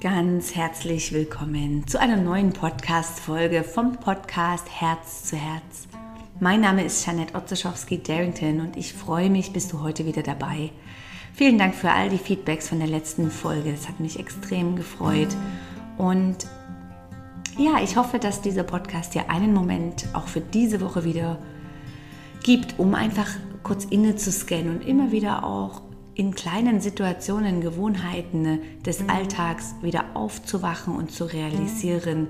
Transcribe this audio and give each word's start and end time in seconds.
Ganz 0.00 0.54
herzlich 0.54 1.12
willkommen 1.12 1.86
zu 1.86 2.00
einer 2.00 2.16
neuen 2.16 2.54
Podcast-Folge 2.54 3.62
vom 3.62 3.96
Podcast 3.96 4.64
Herz 4.80 5.24
zu 5.24 5.36
Herz. 5.36 5.88
Mein 6.40 6.62
Name 6.62 6.86
ist 6.86 7.04
Janette 7.04 7.34
Otzeschowski-Darrington 7.34 8.62
und 8.62 8.78
ich 8.78 8.94
freue 8.94 9.28
mich, 9.28 9.52
bist 9.52 9.74
du 9.74 9.82
heute 9.82 10.06
wieder 10.06 10.22
dabei. 10.22 10.70
Vielen 11.34 11.58
Dank 11.58 11.74
für 11.74 11.90
all 11.90 12.08
die 12.08 12.16
Feedbacks 12.16 12.70
von 12.70 12.78
der 12.78 12.88
letzten 12.88 13.30
Folge. 13.30 13.70
Es 13.70 13.88
hat 13.88 14.00
mich 14.00 14.18
extrem 14.18 14.74
gefreut. 14.74 15.36
Und 15.98 16.46
ja, 17.58 17.82
ich 17.84 17.98
hoffe, 17.98 18.18
dass 18.18 18.40
dieser 18.40 18.62
Podcast 18.62 19.14
dir 19.14 19.28
einen 19.28 19.52
Moment 19.52 20.06
auch 20.14 20.28
für 20.28 20.40
diese 20.40 20.80
Woche 20.80 21.04
wieder 21.04 21.38
gibt, 22.42 22.78
um 22.78 22.94
einfach 22.94 23.28
kurz 23.62 23.84
inne 23.84 24.16
zu 24.16 24.32
scannen 24.32 24.78
und 24.78 24.88
immer 24.88 25.12
wieder 25.12 25.44
auch 25.44 25.82
in 26.20 26.34
kleinen 26.34 26.82
Situationen, 26.82 27.62
Gewohnheiten 27.62 28.60
des 28.84 29.08
Alltags 29.08 29.74
wieder 29.80 30.04
aufzuwachen 30.12 30.94
und 30.94 31.10
zu 31.10 31.24
realisieren, 31.24 32.28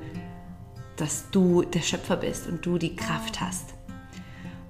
dass 0.95 1.29
du 1.33 1.63
der 1.63 1.81
Schöpfer 1.81 2.17
bist 2.17 2.47
und 2.47 2.65
du 2.65 2.79
die 2.79 2.95
Kraft 2.95 3.41
hast. 3.41 3.75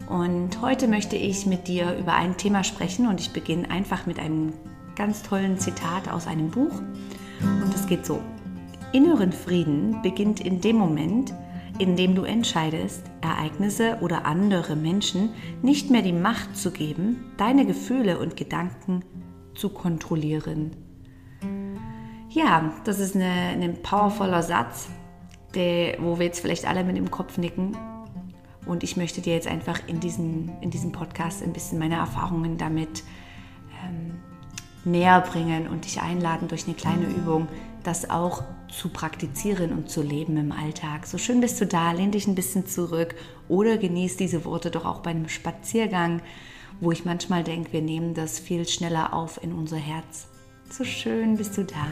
Und 0.09 0.62
heute 0.62 0.88
möchte 0.88 1.16
ich 1.16 1.45
mit 1.45 1.69
dir 1.69 1.98
über 1.98 2.15
ein 2.15 2.38
Thema 2.38 2.65
sprechen 2.65 3.09
und 3.09 3.20
ich 3.20 3.34
beginne 3.34 3.70
einfach 3.70 4.06
mit 4.06 4.19
einem 4.19 4.55
ganz 4.96 5.23
tollen 5.23 5.59
Zitat 5.59 6.09
aus 6.09 6.27
einem 6.27 6.51
Buch. 6.51 6.80
Und 7.43 7.74
es 7.74 7.87
geht 7.87 8.07
so. 8.07 8.23
Inneren 8.95 9.32
Frieden 9.32 10.01
beginnt 10.01 10.41
in 10.41 10.62
dem 10.62 10.77
Moment, 10.77 11.34
indem 11.79 12.15
du 12.15 12.24
entscheidest, 12.24 13.02
Ereignisse 13.21 13.98
oder 14.01 14.24
andere 14.24 14.77
Menschen 14.77 15.30
nicht 15.60 15.91
mehr 15.91 16.02
die 16.02 16.15
Macht 16.15 16.57
zu 16.57 16.71
geben, 16.71 17.32
deine 17.37 17.66
Gefühle 17.66 18.18
und 18.18 18.38
Gedanken 18.38 19.02
zu 19.60 19.69
kontrollieren. 19.69 20.73
Ja, 22.30 22.73
das 22.84 22.98
ist 22.98 23.14
eine, 23.14 23.27
ein 23.27 23.82
powervoller 23.82 24.42
Satz, 24.42 24.88
der, 25.55 25.96
wo 26.01 26.18
wir 26.18 26.26
jetzt 26.26 26.40
vielleicht 26.40 26.66
alle 26.66 26.82
mit 26.82 26.96
dem 26.96 27.10
Kopf 27.10 27.37
nicken. 27.38 27.76
Und 28.66 28.82
ich 28.82 28.96
möchte 28.96 29.20
dir 29.20 29.35
jetzt 29.35 29.48
einfach 29.48 29.80
in, 29.87 30.01
diesen, 30.01 30.52
in 30.60 30.70
diesem 30.70 30.93
Podcast 30.93 31.43
ein 31.43 31.52
bisschen 31.52 31.79
meine 31.79 31.96
Erfahrungen 31.96 32.57
damit 32.57 33.02
ähm, 33.85 34.20
näher 34.85 35.20
bringen 35.20 35.66
und 35.66 35.85
dich 35.85 36.01
einladen 36.01 36.48
durch 36.48 36.65
eine 36.66 36.74
kleine 36.74 37.04
Übung, 37.07 37.48
das 37.82 38.09
auch 38.09 38.45
zu 38.68 38.88
praktizieren 38.88 39.73
und 39.73 39.90
zu 39.90 40.02
leben 40.02 40.37
im 40.37 40.52
Alltag. 40.52 41.07
So 41.07 41.18
schön 41.18 41.40
bist 41.40 41.60
du 41.60 41.66
da, 41.66 41.92
lehn 41.92 42.13
dich 42.13 42.26
ein 42.26 42.35
bisschen 42.35 42.66
zurück 42.66 43.15
oder 43.48 43.76
genieß 43.76 44.16
diese 44.16 44.45
Worte 44.45 44.70
doch 44.70 44.87
auch 44.87 45.01
bei 45.01 45.10
einem 45.10 45.29
Spaziergang, 45.29 46.23
wo 46.80 46.90
ich 46.90 47.04
manchmal 47.04 47.45
denke, 47.45 47.73
wir 47.73 47.82
nehmen 47.82 48.14
das 48.14 48.38
viel 48.38 48.66
schneller 48.66 49.12
auf 49.12 49.42
in 49.42 49.52
unser 49.52 49.76
Herz. 49.76 50.28
So 50.70 50.84
schön 50.84 51.36
bist 51.36 51.56
du 51.59 51.64
da. 51.64 51.86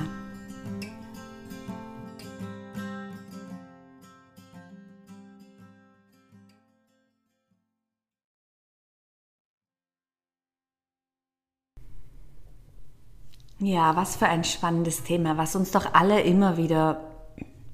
Ja, 13.60 13.96
was 13.96 14.14
für 14.14 14.26
ein 14.26 14.44
spannendes 14.44 15.02
Thema, 15.02 15.36
was 15.36 15.56
uns 15.56 15.72
doch 15.72 15.92
alle 15.92 16.20
immer 16.20 16.56
wieder 16.56 17.00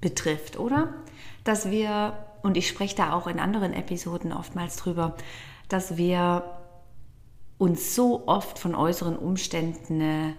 betrifft, 0.00 0.58
oder? 0.58 0.94
Dass 1.44 1.70
wir, 1.70 2.14
und 2.42 2.56
ich 2.56 2.68
spreche 2.68 2.96
da 2.96 3.12
auch 3.12 3.26
in 3.26 3.38
anderen 3.38 3.74
Episoden 3.74 4.32
oftmals 4.32 4.76
drüber, 4.76 5.14
dass 5.68 5.98
wir 5.98 6.63
uns 7.64 7.94
so 7.94 8.24
oft 8.26 8.58
von 8.58 8.74
äußeren 8.74 9.16
Umständen 9.16 10.00
äh, 10.02 10.32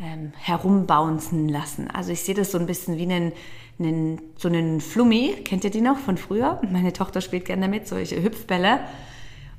ähm, 0.00 0.32
herumbouncen 0.36 1.48
lassen. 1.48 1.88
Also 1.92 2.10
ich 2.10 2.22
sehe 2.22 2.34
das 2.34 2.50
so 2.50 2.58
ein 2.58 2.66
bisschen 2.66 2.98
wie 2.98 3.04
einen, 3.04 3.32
einen, 3.78 4.20
so 4.36 4.48
einen 4.48 4.80
Flummi, 4.80 5.36
kennt 5.44 5.62
ihr 5.62 5.70
die 5.70 5.80
noch 5.80 5.98
von 5.98 6.16
früher? 6.16 6.60
Meine 6.68 6.92
Tochter 6.92 7.20
spielt 7.20 7.44
gerne 7.44 7.62
damit, 7.62 7.86
solche 7.86 8.20
Hüpfbälle. 8.20 8.80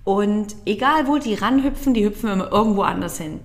Und 0.04 0.58
egal 0.66 1.08
wo 1.08 1.18
die 1.18 1.34
ranhüpfen, 1.34 1.94
die 1.94 2.04
hüpfen 2.04 2.30
immer 2.30 2.52
irgendwo 2.52 2.82
anders 2.82 3.18
hin. 3.18 3.40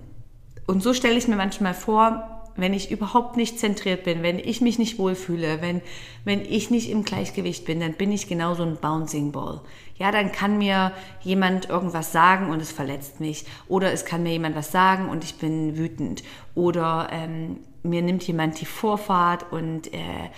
Und 0.67 0.83
so 0.83 0.93
stelle 0.93 1.17
ich 1.17 1.29
mir 1.29 1.37
manchmal 1.37 1.75
vor, 1.75 2.32
wenn 2.57 2.75
ich 2.75 2.91
überhaupt 2.91 3.37
nicht 3.37 3.59
zentriert 3.59 4.05
bin, 4.05 4.23
wenn 4.23 4.39
ich 4.39 4.61
mich 4.61 4.79
nicht 4.79 4.99
wohlfühle, 4.99 5.63
wenn, 5.63 5.81
wenn 6.25 6.43
ich 6.43 6.71
nicht 6.71 6.91
im 6.91 7.05
Gleichgewicht 7.05 7.65
bin, 7.65 7.81
dann 7.81 7.95
bin 7.95 8.13
ich 8.13 8.29
genauso 8.29 8.63
ein 8.63 8.77
Bouncing 8.77 9.33
Ball. 9.33 9.61
Ja, 9.97 10.11
dann 10.11 10.33
kann 10.33 10.59
mir 10.59 10.93
jemand 11.23 11.69
irgendwas 11.69 12.13
sagen 12.13 12.51
und 12.51 12.61
es 12.61 12.73
verletzt 12.73 13.21
mich. 13.21 13.45
Oder 13.69 13.93
es 13.93 14.05
kann 14.05 14.23
mir 14.23 14.33
jemand 14.33 14.57
was 14.57 14.73
sagen 14.73 15.09
und 15.09 15.25
ich 15.25 15.37
bin 15.37 15.77
wütend. 15.77 16.23
Oder 16.55 17.09
ähm, 17.11 17.59
mir 17.83 18.03
nimmt 18.03 18.27
jemand 18.27 18.61
die 18.61 18.67
Vorfahrt 18.67 19.53
und 19.53 19.93
äh, 19.93 20.31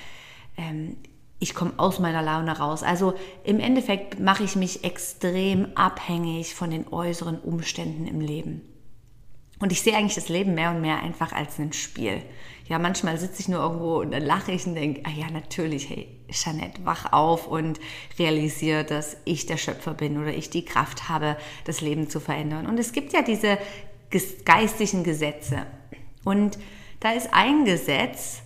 ähm, 0.57 0.97
ich 1.39 1.55
komme 1.55 1.73
aus 1.77 1.99
meiner 1.99 2.23
Laune 2.23 2.57
raus. 2.59 2.83
Also 2.83 3.15
im 3.43 3.61
Endeffekt 3.61 4.19
mache 4.21 4.45
ich 4.45 4.57
mich 4.57 4.85
extrem 4.85 5.69
abhängig 5.75 6.55
von 6.55 6.71
den 6.71 6.89
äußeren 6.89 7.39
Umständen 7.39 8.07
im 8.07 8.21
Leben. 8.21 8.74
Und 9.65 9.73
ich 9.73 9.81
sehe 9.81 9.97
eigentlich 9.97 10.15
das 10.15 10.29
Leben 10.29 10.53
mehr 10.53 10.73
und 10.73 10.83
mehr 10.83 11.03
einfach 11.03 11.33
als 11.33 11.59
ein 11.59 11.73
Spiel. 11.73 12.21
Ja, 12.69 12.79
manchmal 12.79 13.17
sitze 13.17 13.41
ich 13.41 13.49
nur 13.49 13.61
irgendwo 13.61 13.99
und 13.99 14.11
dann 14.11 14.23
lache 14.23 14.53
ich 14.53 14.67
und 14.67 14.75
denke, 14.75 15.01
ah 15.05 15.11
ja, 15.11 15.31
natürlich, 15.31 15.89
hey, 15.89 16.07
Jeanette, 16.29 16.85
wach 16.85 17.15
auf 17.15 17.47
und 17.47 17.81
realisiere, 18.19 18.85
dass 18.85 19.17
ich 19.25 19.47
der 19.47 19.57
Schöpfer 19.57 19.95
bin 19.95 20.21
oder 20.21 20.35
ich 20.35 20.51
die 20.51 20.67
Kraft 20.67 21.09
habe, 21.09 21.39
das 21.65 21.81
Leben 21.81 22.11
zu 22.11 22.21
verändern. 22.21 22.67
Und 22.67 22.79
es 22.79 22.93
gibt 22.93 23.15
ja 23.15 23.23
diese 23.23 23.57
geistigen 24.45 25.03
Gesetze. 25.03 25.65
Und 26.27 26.59
da 27.01 27.13
ist 27.13 27.33
ein 27.33 27.65
Gesetz, 27.65 28.43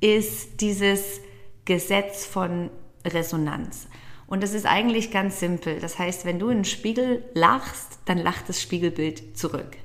ist 0.00 0.60
dieses 0.60 1.20
Gesetz 1.64 2.26
von 2.26 2.70
Resonanz. 3.04 3.86
Und 4.26 4.42
das 4.42 4.52
ist 4.52 4.66
eigentlich 4.66 5.12
ganz 5.12 5.38
simpel. 5.38 5.78
Das 5.78 6.00
heißt, 6.00 6.24
wenn 6.24 6.40
du 6.40 6.48
in 6.48 6.58
den 6.58 6.64
Spiegel 6.64 7.22
lachst, 7.34 8.00
dann 8.06 8.18
lacht 8.18 8.48
das 8.48 8.60
Spiegelbild 8.60 9.38
zurück. 9.38 9.76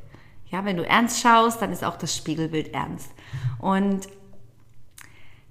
Ja, 0.51 0.65
wenn 0.65 0.77
du 0.77 0.85
ernst 0.85 1.21
schaust, 1.21 1.61
dann 1.61 1.71
ist 1.71 1.83
auch 1.83 1.97
das 1.97 2.15
Spiegelbild 2.15 2.73
ernst. 2.73 3.09
Und 3.59 4.07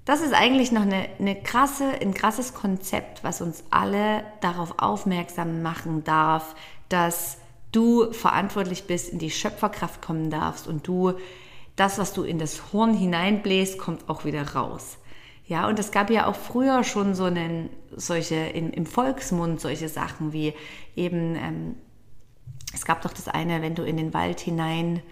das 0.05 0.21
ist 0.21 0.35
eigentlich 0.35 0.73
noch 0.73 0.83
eine, 0.83 1.09
eine 1.19 1.37
krasse, 1.37 1.85
ein 2.01 2.15
krasses 2.15 2.55
Konzept, 2.55 3.25
was 3.25 3.41
uns 3.41 3.65
alle 3.71 4.25
darauf 4.41 4.75
aufmerksam 4.79 5.63
machen 5.63 6.05
darf, 6.05 6.55
dass 6.89 7.39
du 7.73 8.13
verantwortlich 8.13 8.87
bist, 8.87 9.11
in 9.11 9.19
die 9.19 9.31
Schöpferkraft 9.31 10.03
kommen 10.03 10.31
darfst 10.31 10.67
und 10.67 10.87
du 10.87 11.15
das, 11.77 11.99
was 11.99 12.13
du 12.13 12.25
in 12.25 12.39
das 12.39 12.73
Horn 12.73 12.95
hineinbläst, 12.95 13.79
kommt 13.79 14.09
auch 14.09 14.25
wieder 14.25 14.55
raus. 14.55 14.99
Ja, 15.47 15.67
und 15.69 15.79
es 15.79 15.93
gab 15.93 16.11
ja 16.11 16.27
auch 16.27 16.37
früher 16.37 16.85
schon 16.85 17.15
so 17.15 17.25
einen, 17.25 17.71
solche, 17.97 18.35
in, 18.35 18.73
im 18.73 18.87
Volksmund 18.87 19.61
solche 19.61 19.89
Sachen 19.89 20.33
wie 20.33 20.55
eben 20.95 21.37
ähm, 21.37 21.77
es 22.73 22.85
gab 22.85 23.03
doch 23.03 23.13
das 23.13 23.29
eine, 23.29 23.63
wenn 23.63 23.75
du 23.75 23.83
in 23.83 23.97
den 23.97 24.15
Wald 24.15 24.41
hinein 24.41 25.03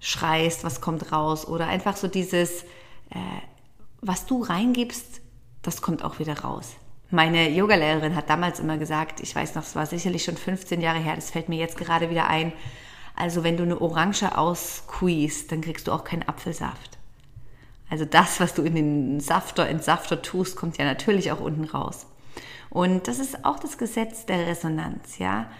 schreist, 0.00 0.64
was 0.64 0.80
kommt 0.80 1.12
raus? 1.12 1.46
Oder 1.46 1.68
einfach 1.68 1.96
so 1.96 2.08
dieses, 2.08 2.62
äh, 3.10 3.40
was 4.00 4.26
du 4.26 4.42
reingibst, 4.42 5.20
das 5.62 5.80
kommt 5.80 6.04
auch 6.04 6.18
wieder 6.18 6.40
raus. 6.40 6.72
Meine 7.10 7.50
Yogalehrerin 7.50 8.16
hat 8.16 8.30
damals 8.30 8.58
immer 8.58 8.78
gesagt, 8.78 9.20
ich 9.20 9.34
weiß 9.34 9.54
noch, 9.54 9.62
es 9.62 9.76
war 9.76 9.86
sicherlich 9.86 10.24
schon 10.24 10.36
15 10.36 10.80
Jahre 10.80 10.98
her, 10.98 11.14
das 11.14 11.30
fällt 11.30 11.48
mir 11.48 11.58
jetzt 11.58 11.76
gerade 11.76 12.10
wieder 12.10 12.26
ein. 12.26 12.52
Also 13.14 13.44
wenn 13.44 13.56
du 13.56 13.62
eine 13.62 13.80
Orange 13.80 14.36
aussqueezst, 14.36 15.52
dann 15.52 15.60
kriegst 15.60 15.86
du 15.86 15.92
auch 15.92 16.04
keinen 16.04 16.26
Apfelsaft. 16.26 16.98
Also 17.90 18.06
das, 18.06 18.40
was 18.40 18.54
du 18.54 18.62
in 18.62 18.74
den 18.74 19.20
Safter, 19.20 19.68
Entsafter 19.68 20.22
tust, 20.22 20.56
kommt 20.56 20.78
ja 20.78 20.86
natürlich 20.86 21.30
auch 21.30 21.40
unten 21.40 21.64
raus. 21.64 22.06
Und 22.70 23.06
das 23.06 23.18
ist 23.18 23.44
auch 23.44 23.58
das 23.58 23.76
Gesetz 23.76 24.24
der 24.24 24.46
Resonanz, 24.46 25.18
ja. 25.18 25.50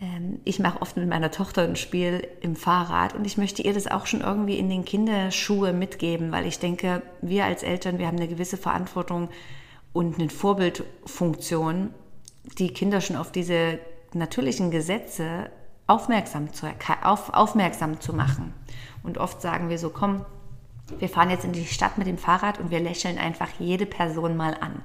Ähm, 0.00 0.40
ich 0.44 0.58
mache 0.58 0.80
oft 0.80 0.96
mit 0.96 1.08
meiner 1.08 1.30
Tochter 1.30 1.62
ein 1.62 1.76
Spiel 1.76 2.26
im 2.40 2.56
Fahrrad 2.56 3.14
und 3.14 3.26
ich 3.26 3.36
möchte 3.36 3.62
ihr 3.62 3.74
das 3.74 3.86
auch 3.86 4.06
schon 4.06 4.20
irgendwie 4.20 4.58
in 4.58 4.68
den 4.68 4.84
Kinderschuhe 4.84 5.72
mitgeben, 5.72 6.32
weil 6.32 6.46
ich 6.46 6.58
denke, 6.58 7.02
wir 7.20 7.44
als 7.44 7.62
Eltern, 7.62 7.98
wir 7.98 8.06
haben 8.06 8.16
eine 8.16 8.28
gewisse 8.28 8.56
Verantwortung 8.56 9.28
und 9.92 10.18
eine 10.18 10.30
Vorbildfunktion, 10.30 11.90
die 12.58 12.72
Kinder 12.72 13.00
schon 13.00 13.16
auf 13.16 13.32
diese 13.32 13.78
natürlichen 14.14 14.70
Gesetze 14.70 15.50
aufmerksam 15.86 16.52
zu, 16.52 16.66
auf, 17.02 17.34
aufmerksam 17.34 18.00
zu 18.00 18.14
machen. 18.14 18.54
Und 19.02 19.18
oft 19.18 19.42
sagen 19.42 19.68
wir 19.68 19.78
so, 19.78 19.90
komm, 19.90 20.24
wir 20.98 21.08
fahren 21.08 21.30
jetzt 21.30 21.44
in 21.44 21.52
die 21.52 21.66
Stadt 21.66 21.98
mit 21.98 22.06
dem 22.06 22.18
Fahrrad 22.18 22.58
und 22.58 22.70
wir 22.70 22.80
lächeln 22.80 23.18
einfach 23.18 23.48
jede 23.58 23.86
Person 23.86 24.36
mal 24.36 24.56
an. 24.60 24.82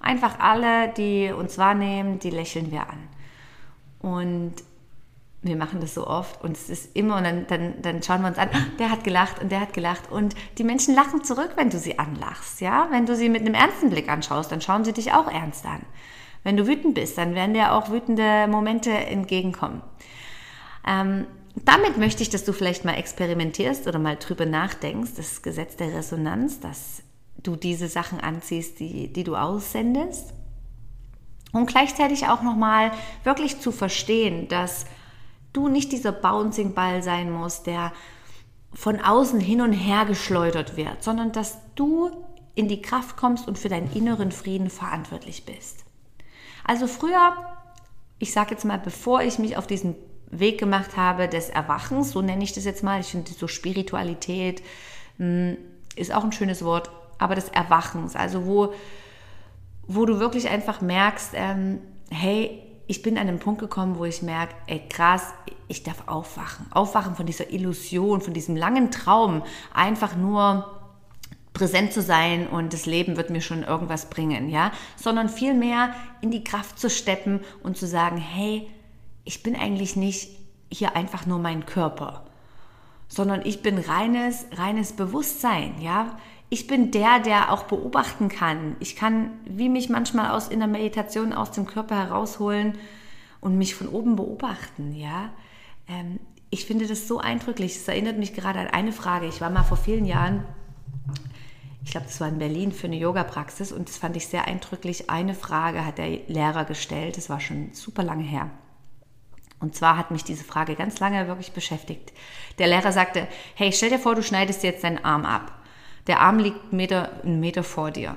Einfach 0.00 0.38
alle, 0.38 0.92
die 0.92 1.32
uns 1.32 1.58
wahrnehmen, 1.58 2.18
die 2.18 2.30
lächeln 2.30 2.70
wir 2.70 2.82
an. 2.82 3.08
Und 4.00 4.54
wir 5.42 5.56
machen 5.56 5.80
das 5.80 5.94
so 5.94 6.06
oft 6.06 6.42
und 6.42 6.56
es 6.56 6.68
ist 6.68 6.96
immer, 6.96 7.16
und 7.16 7.24
dann, 7.24 7.46
dann, 7.46 7.74
dann 7.80 8.02
schauen 8.02 8.22
wir 8.22 8.28
uns 8.28 8.38
an, 8.38 8.48
der 8.78 8.90
hat 8.90 9.04
gelacht 9.04 9.40
und 9.40 9.52
der 9.52 9.60
hat 9.60 9.72
gelacht. 9.72 10.10
Und 10.10 10.34
die 10.58 10.64
Menschen 10.64 10.94
lachen 10.94 11.22
zurück, 11.24 11.52
wenn 11.56 11.70
du 11.70 11.78
sie 11.78 11.98
anlachst. 11.98 12.60
Ja? 12.60 12.88
Wenn 12.90 13.06
du 13.06 13.14
sie 13.14 13.28
mit 13.28 13.42
einem 13.42 13.54
ernsten 13.54 13.90
Blick 13.90 14.08
anschaust, 14.08 14.50
dann 14.50 14.60
schauen 14.60 14.84
sie 14.84 14.92
dich 14.92 15.12
auch 15.12 15.30
ernst 15.30 15.64
an. 15.64 15.82
Wenn 16.42 16.56
du 16.56 16.66
wütend 16.66 16.94
bist, 16.94 17.18
dann 17.18 17.34
werden 17.34 17.54
dir 17.54 17.72
auch 17.72 17.90
wütende 17.90 18.46
Momente 18.48 18.90
entgegenkommen. 18.90 19.82
Ähm, 20.86 21.26
damit 21.64 21.98
möchte 21.98 22.22
ich, 22.22 22.30
dass 22.30 22.44
du 22.44 22.52
vielleicht 22.52 22.84
mal 22.84 22.94
experimentierst 22.94 23.86
oder 23.86 23.98
mal 23.98 24.16
drüber 24.16 24.46
nachdenkst, 24.46 25.12
das 25.16 25.42
Gesetz 25.42 25.76
der 25.76 25.94
Resonanz, 25.94 26.60
dass 26.60 27.02
du 27.42 27.56
diese 27.56 27.88
Sachen 27.88 28.20
anziehst, 28.20 28.78
die, 28.80 29.12
die 29.12 29.24
du 29.24 29.36
aussendest. 29.36 30.32
Und 31.52 31.66
gleichzeitig 31.66 32.26
auch 32.28 32.42
nochmal 32.42 32.92
wirklich 33.24 33.60
zu 33.60 33.72
verstehen, 33.72 34.48
dass 34.48 34.84
du 35.52 35.68
nicht 35.68 35.92
dieser 35.92 36.12
Bouncing 36.12 36.74
Ball 36.74 37.02
sein 37.02 37.30
musst, 37.30 37.66
der 37.66 37.92
von 38.74 39.00
außen 39.00 39.40
hin 39.40 39.60
und 39.60 39.72
her 39.72 40.04
geschleudert 40.04 40.76
wird, 40.76 41.02
sondern 41.02 41.32
dass 41.32 41.58
du 41.74 42.10
in 42.54 42.68
die 42.68 42.82
Kraft 42.82 43.16
kommst 43.16 43.48
und 43.48 43.58
für 43.58 43.68
deinen 43.68 43.90
inneren 43.92 44.32
Frieden 44.32 44.68
verantwortlich 44.68 45.46
bist. 45.46 45.84
Also 46.64 46.86
früher, 46.86 47.32
ich 48.18 48.32
sage 48.32 48.50
jetzt 48.50 48.64
mal, 48.64 48.78
bevor 48.78 49.22
ich 49.22 49.38
mich 49.38 49.56
auf 49.56 49.66
diesen 49.66 49.94
Weg 50.30 50.58
gemacht 50.58 50.96
habe 50.96 51.28
des 51.28 51.48
Erwachens, 51.48 52.10
so 52.10 52.20
nenne 52.20 52.44
ich 52.44 52.52
das 52.52 52.64
jetzt 52.64 52.82
mal, 52.82 53.00
ich 53.00 53.06
finde 53.06 53.32
so 53.32 53.48
Spiritualität 53.48 54.62
hm, 55.16 55.56
ist 55.96 56.12
auch 56.12 56.24
ein 56.24 56.32
schönes 56.32 56.64
Wort, 56.64 56.90
aber 57.18 57.34
des 57.34 57.48
Erwachens, 57.48 58.14
also 58.14 58.46
wo, 58.46 58.74
wo 59.88 60.04
du 60.04 60.20
wirklich 60.20 60.48
einfach 60.48 60.80
merkst, 60.80 61.30
ähm, 61.34 61.80
hey, 62.10 62.62
ich 62.86 63.02
bin 63.02 63.18
an 63.18 63.28
einen 63.28 63.38
Punkt 63.38 63.60
gekommen, 63.60 63.98
wo 63.98 64.04
ich 64.04 64.22
merke, 64.22 64.54
ey 64.66 64.80
krass, 64.88 65.22
ich 65.66 65.82
darf 65.82 66.04
aufwachen. 66.06 66.66
Aufwachen 66.70 67.16
von 67.16 67.26
dieser 67.26 67.50
Illusion, 67.50 68.20
von 68.20 68.32
diesem 68.32 68.56
langen 68.56 68.90
Traum, 68.90 69.42
einfach 69.74 70.16
nur 70.16 70.78
präsent 71.52 71.92
zu 71.92 72.02
sein 72.02 72.46
und 72.46 72.72
das 72.72 72.86
Leben 72.86 73.16
wird 73.16 73.30
mir 73.30 73.40
schon 73.40 73.62
irgendwas 73.64 74.08
bringen, 74.10 74.48
ja, 74.48 74.70
sondern 74.96 75.28
vielmehr 75.28 75.92
in 76.20 76.30
die 76.30 76.44
Kraft 76.44 76.78
zu 76.78 76.88
steppen 76.88 77.40
und 77.62 77.76
zu 77.76 77.86
sagen, 77.86 78.16
hey, 78.16 78.70
ich 79.24 79.42
bin 79.42 79.56
eigentlich 79.56 79.96
nicht 79.96 80.30
hier 80.70 80.94
einfach 80.96 81.26
nur 81.26 81.38
mein 81.38 81.66
Körper, 81.66 82.26
sondern 83.08 83.44
ich 83.44 83.60
bin 83.62 83.78
reines, 83.78 84.46
reines 84.52 84.92
Bewusstsein, 84.92 85.80
ja. 85.80 86.16
Ich 86.50 86.66
bin 86.66 86.90
der, 86.90 87.20
der 87.20 87.52
auch 87.52 87.64
beobachten 87.64 88.28
kann. 88.28 88.76
Ich 88.80 88.96
kann, 88.96 89.30
wie 89.44 89.68
mich 89.68 89.88
manchmal 89.88 90.30
aus 90.30 90.48
in 90.48 90.60
der 90.60 90.68
Meditation 90.68 91.32
aus 91.32 91.50
dem 91.50 91.66
Körper 91.66 91.96
herausholen 91.96 92.78
und 93.40 93.58
mich 93.58 93.74
von 93.74 93.88
oben 93.88 94.16
beobachten, 94.16 94.94
ja. 94.94 95.30
Ähm, 95.88 96.18
ich 96.50 96.64
finde 96.64 96.86
das 96.86 97.06
so 97.06 97.18
eindrücklich. 97.18 97.76
Es 97.76 97.88
erinnert 97.88 98.18
mich 98.18 98.32
gerade 98.32 98.58
an 98.58 98.68
eine 98.68 98.92
Frage. 98.92 99.26
Ich 99.26 99.42
war 99.42 99.50
mal 99.50 99.64
vor 99.64 99.76
vielen 99.76 100.06
Jahren 100.06 100.44
ich 101.88 101.92
glaube, 101.92 102.06
das 102.06 102.20
war 102.20 102.28
in 102.28 102.38
Berlin 102.38 102.70
für 102.70 102.86
eine 102.86 102.96
Yoga-Praxis 102.96 103.72
und 103.72 103.88
das 103.88 103.96
fand 103.96 104.14
ich 104.14 104.26
sehr 104.26 104.46
eindrücklich. 104.46 105.08
Eine 105.08 105.34
Frage 105.34 105.86
hat 105.86 105.96
der 105.96 106.18
Lehrer 106.26 106.66
gestellt, 106.66 107.16
das 107.16 107.30
war 107.30 107.40
schon 107.40 107.72
super 107.72 108.02
lange 108.02 108.24
her. 108.24 108.50
Und 109.58 109.74
zwar 109.74 109.96
hat 109.96 110.10
mich 110.10 110.22
diese 110.22 110.44
Frage 110.44 110.74
ganz 110.74 111.00
lange 111.00 111.26
wirklich 111.28 111.52
beschäftigt. 111.52 112.12
Der 112.58 112.66
Lehrer 112.66 112.92
sagte, 112.92 113.26
hey, 113.54 113.72
stell 113.72 113.88
dir 113.88 113.98
vor, 113.98 114.14
du 114.14 114.22
schneidest 114.22 114.62
jetzt 114.64 114.84
deinen 114.84 115.02
Arm 115.02 115.24
ab. 115.24 115.57
Der 116.08 116.20
Arm 116.20 116.38
liegt 116.38 116.60
einen 116.64 116.76
Meter, 116.76 117.22
einen 117.22 117.38
Meter 117.38 117.62
vor 117.62 117.90
dir. 117.90 118.16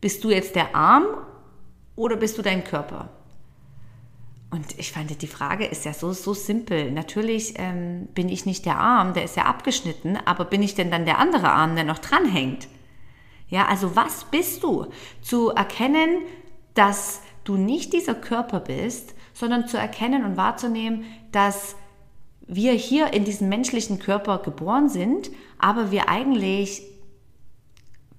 Bist 0.00 0.24
du 0.24 0.30
jetzt 0.30 0.56
der 0.56 0.74
Arm 0.74 1.04
oder 1.94 2.16
bist 2.16 2.36
du 2.36 2.42
dein 2.42 2.64
Körper? 2.64 3.10
Und 4.50 4.78
ich 4.78 4.92
fand, 4.92 5.20
die 5.22 5.26
Frage 5.26 5.66
ist 5.66 5.84
ja 5.84 5.92
so, 5.92 6.12
so 6.12 6.32
simpel. 6.32 6.90
Natürlich 6.90 7.54
ähm, 7.58 8.08
bin 8.14 8.28
ich 8.28 8.46
nicht 8.46 8.64
der 8.64 8.78
Arm, 8.78 9.12
der 9.12 9.24
ist 9.24 9.36
ja 9.36 9.44
abgeschnitten, 9.44 10.16
aber 10.24 10.44
bin 10.44 10.62
ich 10.62 10.74
denn 10.74 10.90
dann 10.90 11.04
der 11.04 11.18
andere 11.18 11.50
Arm, 11.50 11.74
der 11.74 11.84
noch 11.84 11.98
dranhängt? 11.98 12.68
Ja, 13.48 13.66
also 13.66 13.94
was 13.96 14.24
bist 14.24 14.62
du? 14.62 14.86
Zu 15.20 15.50
erkennen, 15.50 16.22
dass 16.74 17.20
du 17.44 17.56
nicht 17.56 17.92
dieser 17.92 18.14
Körper 18.14 18.60
bist, 18.60 19.14
sondern 19.34 19.68
zu 19.68 19.76
erkennen 19.76 20.24
und 20.24 20.36
wahrzunehmen, 20.36 21.04
dass 21.32 21.76
wir 22.46 22.72
hier 22.72 23.12
in 23.12 23.24
diesem 23.24 23.48
menschlichen 23.48 23.98
Körper 23.98 24.38
geboren 24.38 24.88
sind, 24.88 25.30
aber 25.58 25.90
wir 25.90 26.08
eigentlich 26.08 26.82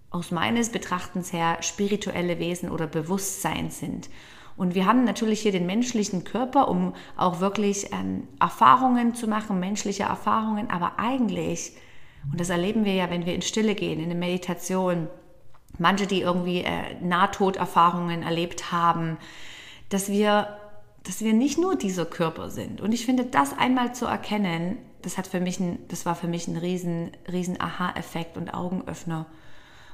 aus 0.09 0.31
meines 0.31 0.69
Betrachtens 0.69 1.33
her 1.33 1.57
spirituelle 1.61 2.39
Wesen 2.39 2.69
oder 2.69 2.87
Bewusstsein 2.87 3.69
sind. 3.69 4.09
Und 4.55 4.73
wir 4.73 4.85
haben 4.87 5.03
natürlich 5.03 5.41
hier 5.41 5.51
den 5.51 5.67
menschlichen 5.67 6.23
Körper, 6.23 6.67
um 6.67 6.93
auch 7.15 7.39
wirklich 7.39 7.91
ähm, 7.93 8.27
Erfahrungen 8.39 9.13
zu 9.13 9.27
machen, 9.27 9.59
menschliche 9.59 10.03
Erfahrungen, 10.03 10.71
aber 10.71 10.93
eigentlich, 10.97 11.73
und 12.31 12.39
das 12.39 12.49
erleben 12.49 12.83
wir 12.83 12.95
ja, 12.95 13.09
wenn 13.11 13.27
wir 13.27 13.35
in 13.35 13.43
Stille 13.43 13.75
gehen, 13.75 13.99
in 13.99 14.05
eine 14.05 14.15
Meditation, 14.15 15.07
manche, 15.77 16.07
die 16.07 16.21
irgendwie 16.21 16.61
äh, 16.61 16.95
Nahtoderfahrungen 17.01 18.23
erlebt 18.23 18.71
haben, 18.71 19.17
dass 19.89 20.09
wir, 20.09 20.57
dass 21.07 21.21
wir 21.21 21.33
nicht 21.33 21.57
nur 21.57 21.77
dieser 21.77 22.05
Körper 22.05 22.49
sind. 22.49 22.81
Und 22.81 22.91
ich 22.91 23.05
finde, 23.05 23.25
das 23.25 23.57
einmal 23.57 23.95
zu 23.95 24.05
erkennen, 24.05 24.77
das 25.01 25.17
hat 25.17 25.25
für 25.25 25.39
mich 25.39 25.57
ein, 25.59 25.79
das 25.87 26.05
war 26.05 26.15
für 26.15 26.27
mich 26.27 26.47
ein 26.47 26.57
riesen, 26.57 27.11
riesen 27.31 27.59
Aha-Effekt 27.61 28.35
und 28.35 28.53
Augenöffner. 28.53 29.25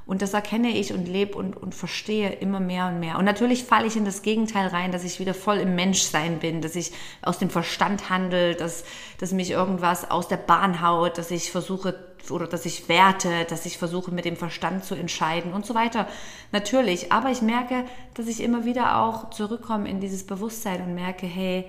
Und 0.05 0.21
das 0.21 0.33
erkenne 0.33 0.77
ich 0.77 0.93
und 0.93 1.07
lebe 1.07 1.37
und, 1.37 1.55
und 1.55 1.73
verstehe 1.73 2.29
immer 2.29 2.59
mehr 2.59 2.87
und 2.87 2.99
mehr. 2.99 3.17
Und 3.17 3.25
natürlich 3.25 3.63
falle 3.63 3.87
ich 3.87 3.95
in 3.95 4.03
das 4.03 4.21
Gegenteil 4.21 4.67
rein, 4.67 4.91
dass 4.91 5.05
ich 5.05 5.19
wieder 5.19 5.33
voll 5.33 5.57
im 5.57 5.75
Menschsein 5.75 6.39
bin, 6.39 6.61
dass 6.61 6.75
ich 6.75 6.91
aus 7.21 7.39
dem 7.39 7.49
Verstand 7.49 8.09
handle, 8.09 8.55
dass, 8.55 8.83
dass 9.17 9.31
mich 9.31 9.51
irgendwas 9.51 10.09
aus 10.11 10.27
der 10.27 10.37
Bahn 10.37 10.81
haut, 10.81 11.17
dass 11.17 11.31
ich 11.31 11.51
versuche 11.51 11.95
oder 12.29 12.47
dass 12.47 12.65
ich 12.65 12.89
werte, 12.89 13.45
dass 13.45 13.65
ich 13.65 13.77
versuche 13.77 14.11
mit 14.11 14.25
dem 14.25 14.35
Verstand 14.35 14.83
zu 14.83 14.95
entscheiden 14.95 15.53
und 15.53 15.65
so 15.65 15.73
weiter. 15.73 16.07
Natürlich, 16.51 17.11
aber 17.11 17.31
ich 17.31 17.41
merke, 17.41 17.85
dass 18.13 18.27
ich 18.27 18.41
immer 18.41 18.65
wieder 18.65 18.99
auch 18.99 19.29
zurückkomme 19.29 19.89
in 19.89 19.99
dieses 19.99 20.25
Bewusstsein 20.25 20.81
und 20.81 20.95
merke, 20.95 21.25
hey, 21.25 21.65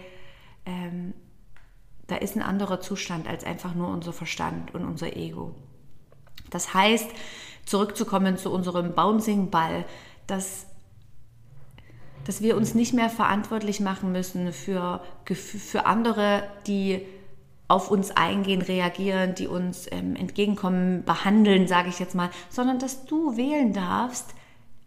ähm, 0.66 1.14
da 2.06 2.16
ist 2.16 2.37
ein 2.37 2.42
anderer 2.42 2.80
Zustand 2.80 3.26
als 3.26 3.44
einfach 3.44 3.75
nur 3.75 3.88
unser 3.88 4.12
Verstand 4.12 4.75
und 4.75 4.84
unser 4.84 5.16
Ego. 5.16 5.54
Das 6.50 6.75
heißt, 6.75 7.08
zurückzukommen 7.66 8.37
zu 8.37 8.50
unserem 8.50 8.94
Bouncing 8.94 9.50
Ball, 9.50 9.84
dass, 10.26 10.66
dass 12.25 12.43
wir 12.43 12.56
uns 12.56 12.75
nicht 12.75 12.94
mehr 12.94 13.11
verantwortlich 13.11 13.81
machen 13.81 14.12
müssen 14.12 14.52
für, 14.52 15.00
für 15.26 15.87
andere, 15.87 16.44
die 16.66 17.06
auf 17.69 17.90
uns 17.90 18.11
eingehen, 18.11 18.62
reagieren, 18.62 19.34
die 19.34 19.49
uns 19.49 19.90
ähm, 19.90 20.16
entgegenkommen, 20.16 21.02
behandeln, 21.05 21.66
sage 21.66 21.88
ich 21.88 21.99
jetzt 21.99 22.14
mal, 22.14 22.31
sondern 22.50 22.78
dass 22.78 23.06
du 23.06 23.37
wählen 23.37 23.72
darfst 23.72 24.34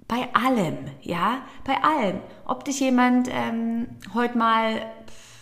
bei 0.08 0.28
allem, 0.34 0.78
ja, 1.02 1.42
bei 1.66 1.84
allem. 1.84 2.22
Ob 2.46 2.64
dich 2.64 2.80
jemand 2.80 3.28
ähm, 3.32 3.88
heute 4.14 4.38
mal, 4.38 4.82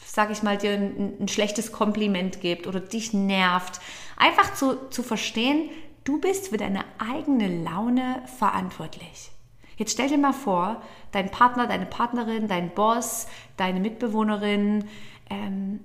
sage 0.06 0.32
ich 0.32 0.44
mal, 0.44 0.58
dir 0.58 0.72
ein, 0.72 1.14
ein, 1.20 1.28
schlechtes 1.28 1.72
Kompliment 1.72 2.42
gibt 2.42 2.66
oder 2.66 2.80
dich 2.80 3.14
nervt, 3.14 3.80
einfach 4.18 4.56
zu, 4.56 4.90
zu 4.90 5.04
verstehen, 5.04 5.70
Du 6.06 6.22
bist 6.22 6.50
für 6.50 6.58
deine 6.58 6.86
eigene 7.00 7.64
Laune 7.64 8.22
verantwortlich. 8.38 9.32
Jetzt 9.76 9.94
stell 9.94 10.08
dir 10.08 10.20
mal 10.20 10.34
vor, 10.34 10.84
dein 11.12 11.32
Partner, 11.32 11.66
deine 11.66 11.88
Partnerin, 11.88 12.48
dein 12.48 12.70
Boss, 12.70 13.26
deine 13.58 13.80
Mitbewohnerin 13.80 14.86
ähm, 15.32 15.80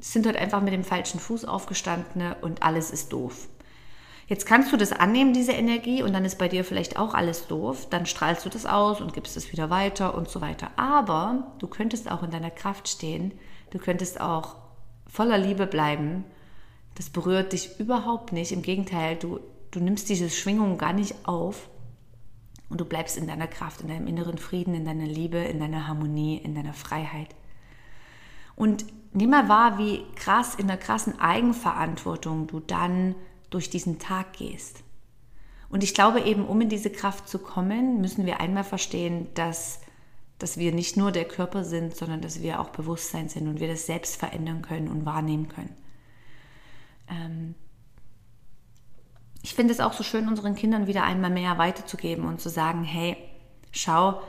sind 0.00 0.24
dort 0.24 0.36
einfach 0.36 0.62
mit 0.62 0.72
dem 0.72 0.84
falschen 0.84 1.20
Fuß 1.20 1.44
aufgestanden 1.44 2.32
und 2.40 2.62
alles 2.62 2.90
ist 2.90 3.12
doof. 3.12 3.50
Jetzt 4.26 4.46
kannst 4.46 4.72
du 4.72 4.78
das 4.78 4.92
annehmen, 4.92 5.34
diese 5.34 5.52
Energie, 5.52 6.02
und 6.02 6.14
dann 6.14 6.24
ist 6.24 6.38
bei 6.38 6.48
dir 6.48 6.64
vielleicht 6.64 6.98
auch 6.98 7.12
alles 7.12 7.46
doof. 7.46 7.88
Dann 7.90 8.06
strahlst 8.06 8.46
du 8.46 8.48
das 8.48 8.64
aus 8.64 9.02
und 9.02 9.12
gibst 9.12 9.36
es 9.36 9.52
wieder 9.52 9.68
weiter 9.68 10.14
und 10.14 10.30
so 10.30 10.40
weiter. 10.40 10.70
Aber 10.76 11.52
du 11.58 11.66
könntest 11.66 12.10
auch 12.10 12.22
in 12.22 12.30
deiner 12.30 12.50
Kraft 12.50 12.88
stehen. 12.88 13.32
Du 13.70 13.78
könntest 13.78 14.18
auch 14.18 14.56
voller 15.06 15.36
Liebe 15.36 15.66
bleiben. 15.66 16.24
Das 16.94 17.10
berührt 17.10 17.52
dich 17.52 17.78
überhaupt 17.78 18.32
nicht. 18.32 18.52
Im 18.52 18.62
Gegenteil, 18.62 19.16
du 19.16 19.40
du 19.70 19.80
nimmst 19.80 20.08
diese 20.08 20.30
Schwingung 20.30 20.78
gar 20.78 20.92
nicht 20.92 21.26
auf 21.26 21.68
und 22.68 22.80
du 22.80 22.84
bleibst 22.84 23.16
in 23.16 23.26
deiner 23.26 23.46
Kraft, 23.46 23.80
in 23.80 23.88
deinem 23.88 24.06
inneren 24.06 24.38
Frieden, 24.38 24.74
in 24.74 24.84
deiner 24.84 25.06
Liebe, 25.06 25.38
in 25.38 25.60
deiner 25.60 25.86
Harmonie, 25.86 26.36
in 26.38 26.54
deiner 26.54 26.74
Freiheit. 26.74 27.34
Und 28.56 28.84
nimm 29.12 29.30
mal 29.30 29.48
wahr, 29.48 29.78
wie 29.78 30.04
krass 30.16 30.54
in 30.54 30.66
der 30.66 30.76
krassen 30.76 31.18
Eigenverantwortung 31.20 32.46
du 32.46 32.60
dann 32.60 33.14
durch 33.50 33.70
diesen 33.70 33.98
Tag 33.98 34.34
gehst. 34.34 34.82
Und 35.70 35.84
ich 35.84 35.94
glaube 35.94 36.20
eben, 36.20 36.46
um 36.46 36.60
in 36.60 36.68
diese 36.68 36.90
Kraft 36.90 37.28
zu 37.28 37.38
kommen, 37.38 38.00
müssen 38.00 38.26
wir 38.26 38.40
einmal 38.40 38.64
verstehen, 38.64 39.28
dass, 39.34 39.80
dass 40.38 40.56
wir 40.56 40.72
nicht 40.72 40.96
nur 40.96 41.12
der 41.12 41.26
Körper 41.26 41.64
sind, 41.64 41.94
sondern 41.94 42.20
dass 42.20 42.42
wir 42.42 42.60
auch 42.60 42.70
Bewusstsein 42.70 43.28
sind 43.28 43.48
und 43.48 43.60
wir 43.60 43.68
das 43.68 43.86
selbst 43.86 44.16
verändern 44.16 44.62
können 44.62 44.88
und 44.88 45.04
wahrnehmen 45.04 45.48
können. 45.48 45.74
Ähm, 47.08 47.54
ich 49.48 49.54
finde 49.54 49.72
es 49.72 49.80
auch 49.80 49.94
so 49.94 50.04
schön, 50.04 50.28
unseren 50.28 50.54
Kindern 50.54 50.86
wieder 50.86 51.04
einmal 51.04 51.30
mehr 51.30 51.56
weiterzugeben 51.56 52.26
und 52.26 52.38
zu 52.38 52.50
sagen, 52.50 52.84
hey, 52.84 53.16
schau, 53.72 54.20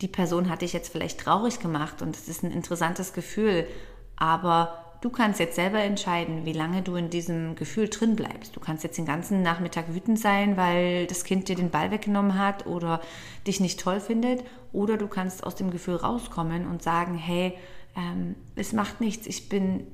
die 0.00 0.06
Person 0.06 0.48
hat 0.48 0.62
dich 0.62 0.72
jetzt 0.72 0.92
vielleicht 0.92 1.18
traurig 1.18 1.58
gemacht 1.58 2.02
und 2.02 2.14
es 2.14 2.28
ist 2.28 2.44
ein 2.44 2.52
interessantes 2.52 3.12
Gefühl, 3.12 3.66
aber 4.14 4.94
du 5.00 5.10
kannst 5.10 5.40
jetzt 5.40 5.56
selber 5.56 5.80
entscheiden, 5.80 6.44
wie 6.44 6.52
lange 6.52 6.82
du 6.82 6.94
in 6.94 7.10
diesem 7.10 7.56
Gefühl 7.56 7.88
drin 7.88 8.14
bleibst. 8.14 8.54
Du 8.54 8.60
kannst 8.60 8.84
jetzt 8.84 8.96
den 8.96 9.06
ganzen 9.06 9.42
Nachmittag 9.42 9.92
wütend 9.92 10.20
sein, 10.20 10.56
weil 10.56 11.08
das 11.08 11.24
Kind 11.24 11.48
dir 11.48 11.56
den 11.56 11.70
Ball 11.70 11.90
weggenommen 11.90 12.38
hat 12.38 12.68
oder 12.68 13.00
dich 13.48 13.58
nicht 13.58 13.80
toll 13.80 13.98
findet, 13.98 14.44
oder 14.72 14.96
du 14.96 15.08
kannst 15.08 15.42
aus 15.42 15.56
dem 15.56 15.72
Gefühl 15.72 15.96
rauskommen 15.96 16.68
und 16.68 16.80
sagen, 16.80 17.16
hey, 17.16 17.54
ähm, 17.96 18.36
es 18.54 18.72
macht 18.72 19.00
nichts, 19.00 19.26
ich 19.26 19.48
bin 19.48 19.88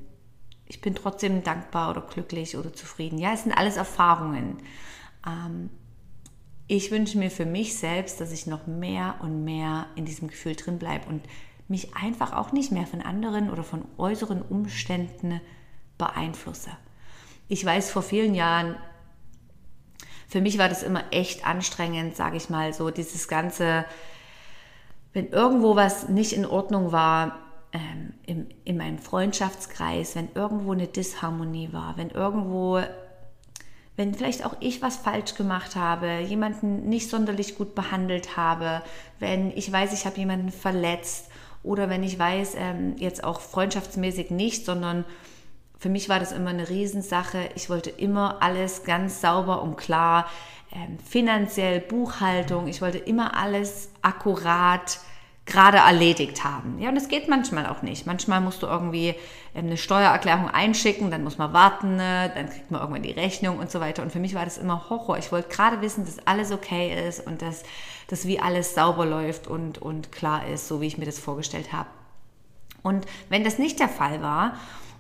ich 0.69 0.81
bin 0.81 0.95
trotzdem 0.95 1.43
dankbar 1.43 1.91
oder 1.91 2.03
glücklich 2.03 2.57
oder 2.57 2.73
zufrieden. 2.73 3.19
Ja, 3.19 3.33
es 3.33 3.45
sind 3.45 3.53
alles 3.53 3.77
Erfahrungen. 3.77 4.59
Ähm, 5.27 5.71
ich 6.67 6.91
wünsche 6.91 7.19
mir 7.19 7.31
für 7.31 7.47
mich 7.47 7.77
selbst, 7.77 8.21
dass 8.21 8.33
ich 8.33 8.47
noch 8.47 8.67
mehr 8.67 9.17
und 9.21 9.45
mehr 9.45 9.87
in 9.95 10.05
diesem 10.05 10.29
Gefühl 10.29 10.57
drin 10.57 10.79
bleibe 10.79 11.09
und 11.09 11.23
mich 11.69 11.95
einfach 11.95 12.33
auch 12.33 12.53
nicht 12.53 12.73
mehr 12.73 12.87
von 12.87 13.01
anderen 13.01 13.51
oder 13.51 13.63
von 13.63 13.85
äußeren 13.99 14.43
Umständen 14.43 15.41
beeinflusse. 15.99 16.71
Ich 17.49 17.65
weiß 17.65 17.91
vor 17.91 18.03
vielen 18.03 18.35
Jahren, 18.35 18.77
für 20.29 20.41
mich 20.41 20.59
war 20.59 20.69
das 20.69 20.83
immer 20.83 21.05
echt 21.13 21.47
anstrengend, 21.47 22.17
sage 22.17 22.37
ich 22.37 22.51
mal, 22.51 22.73
so 22.73 22.91
dieses 22.91 23.29
ganze, 23.29 23.85
wenn 25.13 25.29
irgendwo 25.29 25.77
was 25.77 26.09
nicht 26.09 26.33
in 26.33 26.45
Ordnung 26.45 26.91
war, 26.91 27.46
ähm, 27.73 28.15
im, 28.27 28.47
in 28.65 28.77
meinem 28.77 28.99
Freundschaftskreis, 28.99 30.17
wenn 30.17 30.29
irgendwo 30.35 30.73
eine 30.73 30.87
Disharmonie 30.87 31.73
war, 31.73 31.97
wenn 31.97 32.11
irgendwo, 32.11 32.81
wenn 33.97 34.15
vielleicht 34.15 34.45
auch 34.45 34.57
ich 34.61 34.83
was 34.83 34.97
falsch 34.97 35.35
gemacht 35.35 35.77
habe, 35.77 36.21
jemanden 36.21 36.89
nicht 36.89 37.11
sonderlich 37.11 37.57
gut 37.57 37.75
behandelt 37.75 38.37
habe, 38.37 38.83
wenn 39.19 39.51
ich 39.51 39.71
weiß, 39.71 39.93
ich 39.93 40.07
habe 40.07 40.19
jemanden 40.19 40.51
verletzt 40.51 41.29
oder 41.63 41.89
wenn 41.89 42.03
ich 42.03 42.19
weiß, 42.19 42.55
ähm, 42.57 42.95
jetzt 42.99 43.25
auch 43.25 43.41
freundschaftsmäßig 43.41 44.31
nicht, 44.31 44.65
sondern 44.65 45.05
für 45.79 45.89
mich 45.89 46.09
war 46.09 46.21
das 46.21 46.33
immer 46.33 46.51
eine 46.51 46.69
Riesensache. 46.69 47.51
Ich 47.55 47.69
wollte 47.69 47.91
immer 47.91 48.43
alles 48.43 48.85
ganz 48.85 49.21
sauber 49.21 49.63
und 49.63 49.77
klar, 49.77 50.27
ähm, 50.73 50.99
finanziell, 50.99 51.81
Buchhaltung, 51.81 52.67
ich 52.67 52.81
wollte 52.83 52.99
immer 52.99 53.37
alles 53.37 53.91
akkurat 54.03 55.01
gerade 55.47 55.79
erledigt 55.79 56.43
haben. 56.43 56.79
Ja, 56.81 56.89
und 56.89 56.97
das 56.97 57.09
geht 57.09 57.29
manchmal 57.29 57.67
auch 57.67 57.81
nicht. 57.81 58.05
Manchmal 58.05 58.41
musst 58.41 58.63
du 58.63 58.67
irgendwie 58.67 59.15
ähm, 59.55 59.67
eine 59.67 59.77
Steuererklärung 59.77 60.51
einschicken, 60.51 61.11
dann 61.11 61.23
muss 61.23 61.39
man 61.39 61.53
warten, 61.53 61.97
ne? 61.97 62.31
dann 62.35 62.51
kriegt 62.51 62.71
man 62.71 62.81
irgendwann 62.81 63.05
die 63.05 63.13
Rechnung 63.13 63.59
und 63.59 63.71
so 63.71 63.79
weiter. 63.79 64.03
Und 64.03 64.11
für 64.11 64.19
mich 64.19 64.35
war 64.35 64.45
das 64.45 64.59
immer 64.59 64.91
Horror. 64.91 65.19
Ich 65.19 65.31
wollte 65.31 65.49
gerade 65.49 65.81
wissen, 65.81 66.05
dass 66.05 66.27
alles 66.27 66.51
okay 66.51 67.09
ist 67.09 67.25
und 67.25 67.43
dass, 67.43 67.63
dass 68.09 68.27
wie 68.27 68.41
alles 68.41 68.75
sauber 68.75 69.07
läuft 69.07 69.47
und, 69.47 69.79
und 69.79 70.11
klar 70.11 70.47
ist, 70.49 70.67
so 70.67 70.81
wie 70.81 70.89
ich 70.89 70.99
mir 70.99 71.07
das 71.07 71.21
vorgestellt 71.21 71.73
habe. 71.73 71.89
Und 72.83 73.07
wenn 73.29 73.45
das 73.45 73.59
nicht 73.59 73.79
der 73.79 73.89
Fall 73.89 74.23
war 74.23 74.55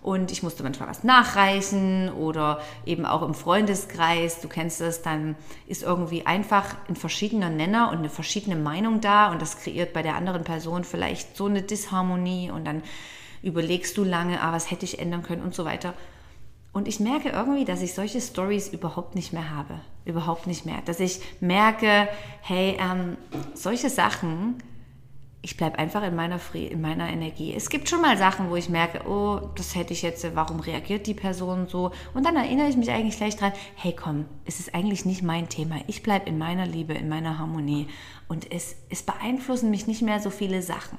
und 0.06 0.30
ich 0.30 0.44
musste 0.44 0.62
manchmal 0.62 0.88
was 0.88 1.02
nachreichen 1.02 2.12
oder 2.12 2.60
eben 2.84 3.04
auch 3.04 3.22
im 3.22 3.34
Freundeskreis, 3.34 4.40
du 4.40 4.46
kennst 4.46 4.80
es, 4.80 5.02
dann 5.02 5.34
ist 5.66 5.82
irgendwie 5.82 6.24
einfach 6.24 6.76
ein 6.88 6.94
verschiedener 6.94 7.50
Nenner 7.50 7.90
und 7.90 7.98
eine 7.98 8.08
verschiedene 8.08 8.54
Meinung 8.54 9.00
da 9.00 9.32
und 9.32 9.42
das 9.42 9.58
kreiert 9.58 9.92
bei 9.92 10.02
der 10.02 10.14
anderen 10.14 10.44
Person 10.44 10.84
vielleicht 10.84 11.36
so 11.36 11.46
eine 11.46 11.60
Disharmonie 11.60 12.52
und 12.52 12.64
dann 12.64 12.84
überlegst 13.42 13.96
du 13.96 14.04
lange, 14.04 14.40
ah, 14.40 14.52
was 14.52 14.70
hätte 14.70 14.84
ich 14.84 15.00
ändern 15.00 15.24
können 15.24 15.42
und 15.42 15.56
so 15.56 15.64
weiter. 15.64 15.92
Und 16.72 16.86
ich 16.86 17.00
merke 17.00 17.30
irgendwie, 17.30 17.64
dass 17.64 17.82
ich 17.82 17.92
solche 17.92 18.20
Stories 18.20 18.68
überhaupt 18.68 19.16
nicht 19.16 19.32
mehr 19.32 19.50
habe. 19.50 19.80
Überhaupt 20.04 20.46
nicht 20.46 20.66
mehr. 20.66 20.82
Dass 20.84 21.00
ich 21.00 21.20
merke, 21.40 22.06
hey, 22.42 22.76
ähm, 22.78 23.16
solche 23.54 23.90
Sachen 23.90 24.62
ich 25.42 25.56
bleibe 25.56 25.78
einfach 25.78 26.02
in 26.02 26.16
meiner, 26.16 26.40
in 26.54 26.80
meiner 26.80 27.08
Energie. 27.08 27.54
Es 27.54 27.68
gibt 27.68 27.88
schon 27.88 28.00
mal 28.00 28.18
Sachen, 28.18 28.50
wo 28.50 28.56
ich 28.56 28.68
merke, 28.68 29.08
oh, 29.08 29.50
das 29.54 29.74
hätte 29.76 29.92
ich 29.92 30.02
jetzt, 30.02 30.26
warum 30.34 30.60
reagiert 30.60 31.06
die 31.06 31.14
Person 31.14 31.68
so? 31.68 31.92
Und 32.14 32.26
dann 32.26 32.36
erinnere 32.36 32.68
ich 32.68 32.76
mich 32.76 32.90
eigentlich 32.90 33.16
gleich 33.16 33.36
dran, 33.36 33.52
hey 33.76 33.94
komm, 33.94 34.24
es 34.44 34.58
ist 34.58 34.74
eigentlich 34.74 35.04
nicht 35.04 35.22
mein 35.22 35.48
Thema. 35.48 35.76
Ich 35.86 36.02
bleibe 36.02 36.28
in 36.28 36.38
meiner 36.38 36.66
Liebe, 36.66 36.94
in 36.94 37.08
meiner 37.08 37.38
Harmonie. 37.38 37.86
Und 38.26 38.50
es, 38.50 38.76
es 38.88 39.02
beeinflussen 39.02 39.70
mich 39.70 39.86
nicht 39.86 40.02
mehr 40.02 40.20
so 40.20 40.30
viele 40.30 40.62
Sachen. 40.62 40.98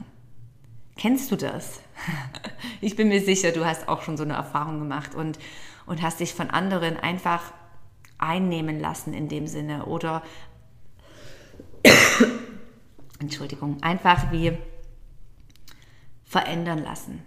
Kennst 0.98 1.32
du 1.32 1.36
das? 1.36 1.82
ich 2.82 2.96
bin 2.96 3.10
mir 3.10 3.22
sicher, 3.22 3.52
du 3.52 3.66
hast 3.66 3.90
auch 3.90 4.02
schon 4.02 4.18
so 4.18 4.24
eine 4.24 4.34
Erfahrung 4.34 4.80
gemacht 4.80 5.14
und, 5.14 5.38
und 5.86 6.02
hast 6.02 6.20
dich 6.22 6.34
von 6.34 6.50
anderen 6.50 6.98
einfach 6.98 7.42
einnehmen 8.18 8.80
lassen 8.80 9.14
in 9.14 9.28
dem 9.28 9.46
Sinne 9.46 9.86
oder 9.86 10.24
Entschuldigung, 13.20 13.82
einfach 13.82 14.32
wie 14.32 14.58
verändern 16.24 16.84
lassen. 16.84 17.24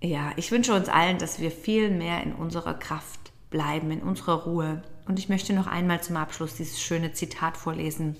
Ja, 0.00 0.32
ich 0.36 0.50
wünsche 0.50 0.74
uns 0.74 0.88
allen, 0.88 1.18
dass 1.18 1.38
wir 1.38 1.52
viel 1.52 1.90
mehr 1.90 2.24
in 2.24 2.32
unserer 2.32 2.74
Kraft 2.74 3.32
bleiben, 3.50 3.92
in 3.92 4.02
unserer 4.02 4.44
Ruhe. 4.44 4.82
Und 5.06 5.18
ich 5.20 5.28
möchte 5.28 5.52
noch 5.52 5.68
einmal 5.68 6.02
zum 6.02 6.16
Abschluss 6.16 6.56
dieses 6.56 6.80
schöne 6.80 7.12
Zitat 7.12 7.56
vorlesen. 7.56 8.16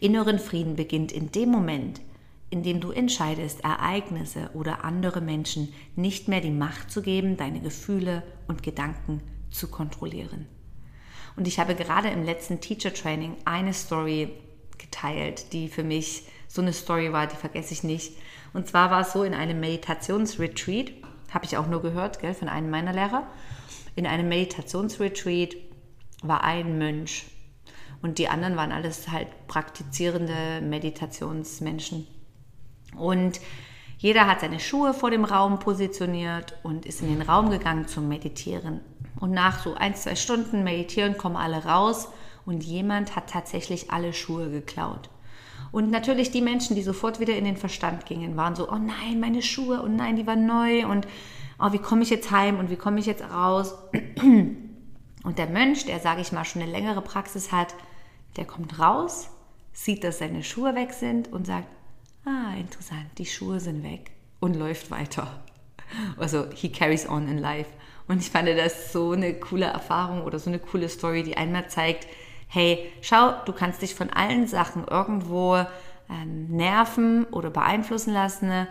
Inneren 0.00 0.40
Frieden 0.40 0.74
beginnt 0.74 1.12
in 1.12 1.30
dem 1.30 1.50
Moment, 1.50 2.00
in 2.50 2.62
dem 2.62 2.80
du 2.80 2.90
entscheidest, 2.90 3.62
Ereignisse 3.62 4.50
oder 4.54 4.84
andere 4.84 5.20
Menschen 5.20 5.72
nicht 5.94 6.26
mehr 6.26 6.40
die 6.40 6.50
Macht 6.50 6.90
zu 6.90 7.02
geben, 7.02 7.36
deine 7.36 7.60
Gefühle 7.60 8.22
und 8.48 8.62
Gedanken 8.62 9.20
zu 9.50 9.68
kontrollieren. 9.68 10.46
Und 11.38 11.46
ich 11.46 11.60
habe 11.60 11.76
gerade 11.76 12.08
im 12.08 12.24
letzten 12.24 12.60
Teacher 12.60 12.92
Training 12.92 13.36
eine 13.44 13.72
Story 13.72 14.32
geteilt, 14.76 15.52
die 15.52 15.68
für 15.68 15.84
mich 15.84 16.24
so 16.48 16.60
eine 16.60 16.72
Story 16.72 17.12
war, 17.12 17.28
die 17.28 17.36
vergesse 17.36 17.72
ich 17.72 17.84
nicht. 17.84 18.14
Und 18.52 18.66
zwar 18.66 18.90
war 18.90 19.02
es 19.02 19.12
so 19.12 19.22
in 19.22 19.34
einem 19.34 19.60
Meditationsretreat, 19.60 20.90
habe 21.30 21.44
ich 21.44 21.56
auch 21.56 21.68
nur 21.68 21.80
gehört, 21.80 22.18
gell, 22.18 22.34
von 22.34 22.48
einem 22.48 22.70
meiner 22.70 22.92
Lehrer. 22.92 23.24
In 23.94 24.04
einem 24.04 24.28
Meditationsretreat 24.28 25.54
war 26.24 26.42
ein 26.42 26.76
Mönch 26.76 27.26
und 28.02 28.18
die 28.18 28.28
anderen 28.28 28.56
waren 28.56 28.72
alles 28.72 29.08
halt 29.08 29.28
praktizierende 29.46 30.60
Meditationsmenschen. 30.60 32.08
Und 32.96 33.38
jeder 33.98 34.26
hat 34.26 34.40
seine 34.40 34.58
Schuhe 34.58 34.92
vor 34.92 35.12
dem 35.12 35.24
Raum 35.24 35.60
positioniert 35.60 36.58
und 36.64 36.84
ist 36.84 37.00
in 37.00 37.16
den 37.16 37.22
Raum 37.22 37.50
gegangen 37.50 37.86
zum 37.86 38.08
Meditieren. 38.08 38.80
Und 39.20 39.32
nach 39.32 39.62
so 39.62 39.74
ein, 39.74 39.94
zwei 39.94 40.14
Stunden 40.14 40.64
Meditieren 40.64 41.16
kommen 41.18 41.36
alle 41.36 41.64
raus 41.64 42.08
und 42.46 42.62
jemand 42.64 43.16
hat 43.16 43.30
tatsächlich 43.30 43.90
alle 43.90 44.12
Schuhe 44.12 44.50
geklaut. 44.50 45.10
Und 45.70 45.90
natürlich 45.90 46.30
die 46.30 46.40
Menschen, 46.40 46.76
die 46.76 46.82
sofort 46.82 47.20
wieder 47.20 47.36
in 47.36 47.44
den 47.44 47.56
Verstand 47.56 48.06
gingen, 48.06 48.36
waren 48.36 48.54
so, 48.54 48.70
oh 48.70 48.78
nein, 48.78 49.20
meine 49.20 49.42
Schuhe, 49.42 49.82
oh 49.84 49.88
nein, 49.88 50.16
die 50.16 50.26
waren 50.26 50.46
neu 50.46 50.86
und 50.86 51.06
oh, 51.58 51.72
wie 51.72 51.78
komme 51.78 52.02
ich 52.02 52.10
jetzt 52.10 52.30
heim 52.30 52.58
und 52.58 52.70
wie 52.70 52.76
komme 52.76 53.00
ich 53.00 53.06
jetzt 53.06 53.24
raus? 53.30 53.74
Und 55.24 55.36
der 55.36 55.48
Mönch, 55.48 55.84
der, 55.84 55.98
sage 55.98 56.20
ich 56.20 56.32
mal, 56.32 56.44
schon 56.44 56.62
eine 56.62 56.70
längere 56.70 57.02
Praxis 57.02 57.50
hat, 57.50 57.74
der 58.36 58.44
kommt 58.44 58.78
raus, 58.78 59.28
sieht, 59.72 60.04
dass 60.04 60.20
seine 60.20 60.44
Schuhe 60.44 60.74
weg 60.76 60.92
sind 60.92 61.30
und 61.32 61.44
sagt, 61.44 61.66
ah, 62.24 62.54
interessant, 62.58 63.06
die 63.18 63.26
Schuhe 63.26 63.58
sind 63.60 63.82
weg 63.82 64.12
und 64.40 64.54
läuft 64.54 64.90
weiter. 64.90 65.42
Also, 66.16 66.46
he 66.54 66.70
carries 66.70 67.06
on 67.06 67.28
in 67.28 67.38
life. 67.38 67.68
Und 68.08 68.20
ich 68.20 68.30
fand 68.30 68.48
das 68.48 68.92
so 68.92 69.12
eine 69.12 69.34
coole 69.34 69.66
Erfahrung 69.66 70.22
oder 70.22 70.38
so 70.38 70.48
eine 70.48 70.58
coole 70.58 70.88
Story, 70.88 71.22
die 71.22 71.36
einmal 71.36 71.68
zeigt, 71.68 72.08
hey, 72.48 72.90
schau, 73.02 73.34
du 73.44 73.52
kannst 73.52 73.82
dich 73.82 73.94
von 73.94 74.10
allen 74.10 74.46
Sachen 74.46 74.86
irgendwo 74.88 75.56
ähm, 76.10 76.48
nerven 76.48 77.24
oder 77.26 77.50
beeinflussen 77.50 78.14
lassen, 78.14 78.66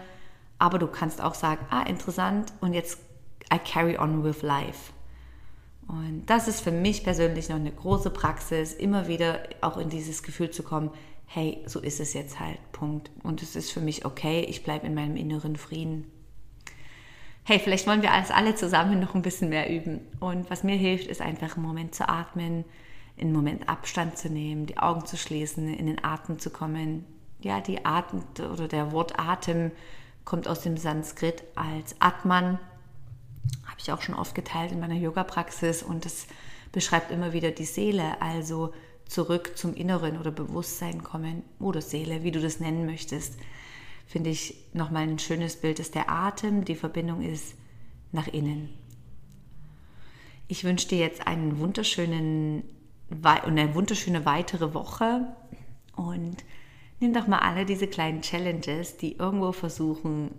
aber 0.58 0.80
du 0.80 0.88
kannst 0.88 1.22
auch 1.22 1.36
sagen, 1.36 1.66
ah, 1.70 1.84
interessant 1.84 2.52
und 2.62 2.74
jetzt 2.74 3.00
I 3.54 3.60
carry 3.60 3.98
on 3.98 4.24
with 4.24 4.42
life. 4.42 4.92
Und 5.88 6.24
das 6.26 6.48
ist 6.48 6.62
für 6.62 6.72
mich 6.72 7.04
persönlich 7.04 7.48
noch 7.48 7.56
eine 7.56 7.72
große 7.72 8.10
Praxis, 8.10 8.74
immer 8.74 9.08
wieder 9.08 9.40
auch 9.62 9.78
in 9.78 9.90
dieses 9.90 10.24
Gefühl 10.24 10.50
zu 10.50 10.64
kommen, 10.64 10.90
hey, 11.28 11.64
so 11.66 11.80
ist 11.80 12.00
es 12.00 12.14
jetzt 12.14 12.40
halt, 12.40 12.58
Punkt. 12.72 13.12
Und 13.24 13.44
es 13.44 13.56
ist 13.56 13.72
für 13.72 13.80
mich 13.80 14.04
okay, 14.04 14.42
ich 14.50 14.64
bleibe 14.64 14.88
in 14.88 14.96
meinem 14.96 15.16
inneren 15.16 15.56
Frieden 15.56 16.12
hey, 17.48 17.60
vielleicht 17.60 17.88
wollen 17.88 18.02
wir 18.02 18.12
alles 18.12 18.30
alle 18.30 18.56
zusammen 18.56 19.00
noch 19.00 19.16
ein 19.16 19.22
bisschen 19.22 19.48
mehr 19.48 19.70
üben. 19.70 20.02
Und 20.20 20.50
was 20.50 20.66
mir 20.66 20.76
hilft, 20.76 21.08
ist 21.08 21.22
einfach 21.22 21.56
einen 21.56 21.66
Moment 21.66 21.96
zu 21.96 22.10
atmen, 22.10 22.66
einen 23.18 23.32
Moment 23.32 23.70
Abstand 23.70 24.18
zu 24.18 24.30
nehmen, 24.30 24.66
die 24.66 24.78
Augen 24.78 25.06
zu 25.06 25.16
schließen, 25.16 25.74
in 25.74 25.86
den 25.86 26.04
Atem 26.04 26.40
zu 26.40 26.50
kommen. 26.50 27.06
Ja, 27.40 27.62
die 27.62 27.86
Atem 27.86 28.22
oder 28.52 28.68
der 28.68 28.92
Wort 28.92 29.18
Atem 29.18 29.72
kommt 30.26 30.50
aus 30.50 30.60
dem 30.60 30.76
Sanskrit 30.76 31.42
als 31.56 31.96
Atman. 32.00 32.60
Habe 33.66 33.78
ich 33.78 33.94
auch 33.94 34.02
schon 34.02 34.16
oft 34.16 34.36
geteilt 34.36 34.74
in 34.74 34.82
meiner 34.82 34.96
Yoga-Praxis 34.96 35.84
und 35.84 36.04
das 36.04 36.28
beschreibt 36.74 37.12
immer 37.12 37.32
wieder 37.32 37.52
die 37.52 37.64
Seele, 37.64 38.22
also 38.22 38.74
zurück 39.06 39.58
zum 39.58 39.74
Inneren 39.74 40.20
oder 40.20 40.32
Bewusstsein 40.32 41.02
kommen 41.02 41.44
oder 41.62 41.80
Seele, 41.80 42.24
wie 42.24 42.32
du 42.32 42.42
das 42.42 42.60
nennen 42.60 42.86
möchtest 42.86 43.38
finde 44.08 44.30
ich 44.30 44.56
nochmal 44.74 45.04
ein 45.04 45.20
schönes 45.20 45.58
Bild, 45.58 45.80
dass 45.80 45.92
der 45.92 46.10
Atem 46.10 46.66
die 46.66 46.76
Verbindung 46.76 47.22
ist 47.22 47.56
nach 48.12 48.28
innen. 48.28 48.70
Ich 50.48 50.64
wünsche 50.64 50.88
dir 50.88 51.00
jetzt 51.00 51.28
einen 51.28 51.60
wunderschönen 51.60 52.64
und 53.10 53.26
eine 53.26 53.76
wunderschöne 53.76 54.26
weitere 54.26 54.74
Woche 54.74 55.28
und 55.96 56.38
nimm 57.00 57.14
doch 57.14 57.28
mal 57.28 57.40
alle 57.40 57.66
diese 57.66 57.88
kleinen 57.88 58.22
Challenges, 58.22 58.98
die 58.98 59.18
irgendwo 59.18 59.52
versuchen, 59.52 60.32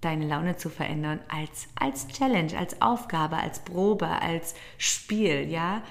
deine 0.00 0.26
Laune 0.26 0.56
zu 0.56 0.68
verändern, 0.68 1.20
als, 1.28 1.68
als 1.76 2.08
Challenge, 2.08 2.58
als 2.58 2.82
Aufgabe, 2.82 3.36
als 3.36 3.60
Probe, 3.60 4.08
als 4.08 4.54
Spiel, 4.78 5.48
ja. 5.48 5.82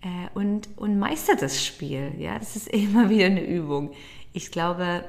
Äh, 0.00 0.34
und, 0.34 0.68
und 0.76 0.98
meister 0.98 1.36
das 1.36 1.64
Spiel, 1.64 2.14
ja. 2.18 2.38
Das 2.38 2.56
ist 2.56 2.68
immer 2.72 3.10
wieder 3.10 3.26
eine 3.26 3.44
Übung. 3.44 3.92
Ich 4.32 4.50
glaube, 4.50 5.04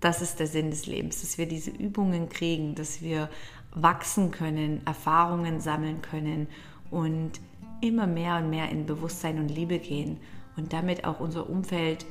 das 0.00 0.22
ist 0.22 0.40
der 0.40 0.46
Sinn 0.46 0.70
des 0.70 0.86
Lebens, 0.86 1.20
dass 1.20 1.38
wir 1.38 1.46
diese 1.46 1.70
Übungen 1.70 2.28
kriegen, 2.28 2.74
dass 2.74 3.02
wir 3.02 3.28
wachsen 3.74 4.30
können, 4.30 4.80
Erfahrungen 4.86 5.60
sammeln 5.60 6.02
können 6.02 6.48
und 6.90 7.32
immer 7.80 8.06
mehr 8.06 8.36
und 8.36 8.50
mehr 8.50 8.70
in 8.70 8.86
Bewusstsein 8.86 9.38
und 9.38 9.48
Liebe 9.48 9.78
gehen 9.78 10.18
und 10.56 10.72
damit 10.72 11.04
auch 11.04 11.20
unser 11.20 11.48
Umfeld 11.48 12.06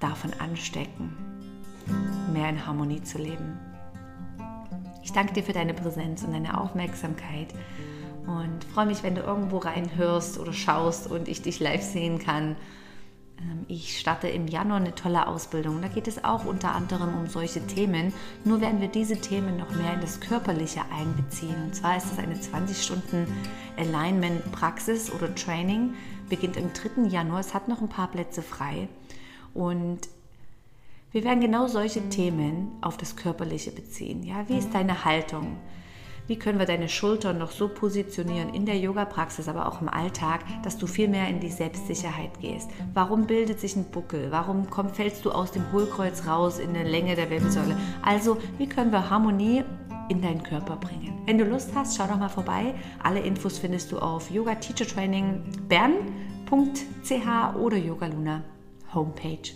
davon 0.00 0.32
anstecken, 0.38 1.16
mehr 2.32 2.48
in 2.48 2.66
Harmonie 2.66 3.02
zu 3.02 3.18
leben. 3.18 3.58
Ich 5.02 5.12
danke 5.12 5.34
dir 5.34 5.42
für 5.42 5.52
deine 5.52 5.74
Präsenz 5.74 6.22
und 6.22 6.32
deine 6.32 6.58
Aufmerksamkeit 6.58 7.48
und 8.26 8.64
freue 8.72 8.86
mich, 8.86 9.02
wenn 9.02 9.14
du 9.14 9.22
irgendwo 9.22 9.58
reinhörst 9.58 10.38
oder 10.38 10.52
schaust 10.52 11.10
und 11.10 11.28
ich 11.28 11.42
dich 11.42 11.60
live 11.60 11.82
sehen 11.82 12.18
kann. 12.18 12.56
Ähm, 13.42 13.64
ich 13.68 13.98
starte 13.98 14.28
im 14.28 14.46
Januar 14.46 14.78
eine 14.78 14.94
tolle 14.94 15.26
Ausbildung. 15.26 15.80
Da 15.82 15.88
geht 15.88 16.08
es 16.08 16.24
auch 16.24 16.44
unter 16.44 16.74
anderem 16.74 17.16
um 17.18 17.26
solche 17.26 17.66
Themen. 17.66 18.12
Nur 18.44 18.60
werden 18.60 18.80
wir 18.80 18.88
diese 18.88 19.16
Themen 19.16 19.56
noch 19.56 19.70
mehr 19.74 19.94
in 19.94 20.00
das 20.00 20.20
Körperliche 20.20 20.82
einbeziehen. 20.92 21.56
Und 21.64 21.74
zwar 21.74 21.96
ist 21.96 22.10
das 22.10 22.18
eine 22.18 22.40
20 22.40 22.82
Stunden 22.82 23.26
Alignment-Praxis 23.76 25.12
oder 25.12 25.34
Training. 25.34 25.94
Beginnt 26.28 26.56
im 26.56 26.72
3. 26.72 27.08
Januar. 27.08 27.40
Es 27.40 27.54
hat 27.54 27.68
noch 27.68 27.80
ein 27.80 27.88
paar 27.88 28.08
Plätze 28.08 28.42
frei. 28.42 28.88
Und 29.54 30.08
wir 31.12 31.24
werden 31.24 31.40
genau 31.40 31.66
solche 31.66 32.08
Themen 32.08 32.72
auf 32.80 32.96
das 32.96 33.16
Körperliche 33.16 33.70
beziehen. 33.70 34.22
Ja, 34.22 34.48
wie 34.48 34.56
ist 34.56 34.72
deine 34.72 35.04
Haltung? 35.04 35.58
Wie 36.28 36.38
können 36.38 36.58
wir 36.58 36.66
deine 36.66 36.88
Schultern 36.88 37.38
noch 37.38 37.50
so 37.50 37.68
positionieren 37.68 38.54
in 38.54 38.64
der 38.64 38.78
Yoga-Praxis, 38.78 39.48
aber 39.48 39.66
auch 39.66 39.80
im 39.80 39.88
Alltag, 39.88 40.44
dass 40.62 40.78
du 40.78 40.86
viel 40.86 41.08
mehr 41.08 41.28
in 41.28 41.40
die 41.40 41.50
Selbstsicherheit 41.50 42.38
gehst? 42.40 42.70
Warum 42.94 43.26
bildet 43.26 43.58
sich 43.58 43.74
ein 43.74 43.90
Buckel? 43.90 44.30
Warum 44.30 44.70
komm, 44.70 44.90
fällst 44.90 45.24
du 45.24 45.32
aus 45.32 45.50
dem 45.50 45.72
Hohlkreuz 45.72 46.26
raus 46.26 46.58
in 46.58 46.74
der 46.74 46.84
Länge 46.84 47.16
der 47.16 47.28
Wirbelsäule? 47.28 47.76
Also, 48.02 48.38
wie 48.58 48.68
können 48.68 48.92
wir 48.92 49.10
Harmonie 49.10 49.64
in 50.08 50.22
deinen 50.22 50.44
Körper 50.44 50.76
bringen? 50.76 51.20
Wenn 51.26 51.38
du 51.38 51.44
Lust 51.44 51.70
hast, 51.74 51.96
schau 51.96 52.06
doch 52.06 52.18
mal 52.18 52.28
vorbei. 52.28 52.74
Alle 53.02 53.20
Infos 53.20 53.58
findest 53.58 53.90
du 53.90 53.98
auf 53.98 54.30
Yoga 54.30 54.54
Teacher 54.54 54.86
Training 54.86 55.42
bern.ch 55.68 57.56
oder 57.56 57.76
Yoga 57.76 58.06
Luna 58.06 58.44
Homepage. 58.94 59.52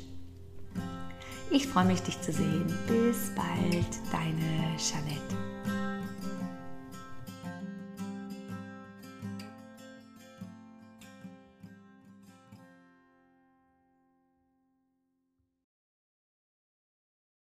Ich 1.50 1.68
freue 1.68 1.84
mich, 1.84 2.02
dich 2.02 2.20
zu 2.20 2.32
sehen. 2.32 2.66
Bis 2.88 3.32
bald, 3.36 3.86
deine 4.10 4.76
Jeanette. 4.78 5.45